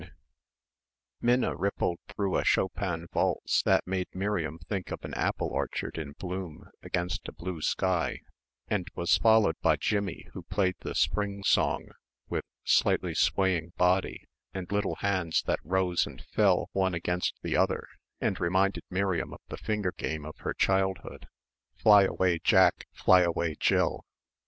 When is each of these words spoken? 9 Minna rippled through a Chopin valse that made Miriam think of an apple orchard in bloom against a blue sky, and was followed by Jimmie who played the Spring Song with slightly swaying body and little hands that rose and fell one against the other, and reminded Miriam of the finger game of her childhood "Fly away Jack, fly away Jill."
9 0.01 0.11
Minna 1.21 1.55
rippled 1.55 1.99
through 2.07 2.35
a 2.35 2.43
Chopin 2.43 3.05
valse 3.13 3.61
that 3.65 3.85
made 3.85 4.07
Miriam 4.15 4.57
think 4.57 4.89
of 4.91 5.05
an 5.05 5.13
apple 5.13 5.49
orchard 5.49 5.99
in 5.99 6.13
bloom 6.13 6.71
against 6.81 7.27
a 7.27 7.31
blue 7.31 7.61
sky, 7.61 8.21
and 8.67 8.87
was 8.95 9.19
followed 9.19 9.57
by 9.61 9.75
Jimmie 9.75 10.25
who 10.33 10.41
played 10.41 10.73
the 10.79 10.95
Spring 10.95 11.43
Song 11.43 11.89
with 12.29 12.43
slightly 12.63 13.13
swaying 13.13 13.73
body 13.77 14.25
and 14.55 14.71
little 14.71 14.95
hands 15.01 15.43
that 15.43 15.59
rose 15.63 16.07
and 16.07 16.23
fell 16.33 16.71
one 16.73 16.95
against 16.95 17.35
the 17.43 17.55
other, 17.55 17.85
and 18.19 18.39
reminded 18.39 18.81
Miriam 18.89 19.31
of 19.31 19.41
the 19.49 19.57
finger 19.57 19.91
game 19.95 20.25
of 20.25 20.35
her 20.39 20.55
childhood 20.55 21.27
"Fly 21.75 22.05
away 22.05 22.39
Jack, 22.43 22.87
fly 22.91 23.21
away 23.21 23.53
Jill." 23.53 24.03